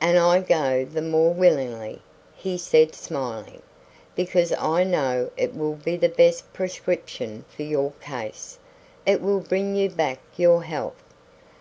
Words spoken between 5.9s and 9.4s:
the best prescription for your case. It will